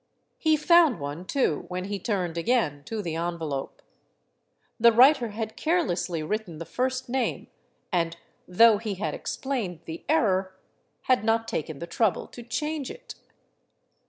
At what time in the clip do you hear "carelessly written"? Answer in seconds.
5.55-6.57